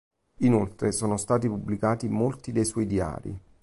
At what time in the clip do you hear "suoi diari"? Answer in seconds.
2.65-3.39